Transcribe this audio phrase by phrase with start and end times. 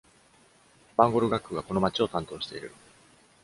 [0.97, 2.71] バンゴル学区がこの町を担当している。